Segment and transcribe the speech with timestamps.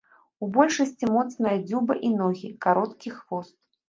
[0.45, 3.55] У большасці моцная дзюба і ногі, кароткі хвост.